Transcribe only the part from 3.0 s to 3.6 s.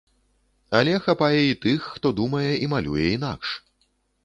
інакш.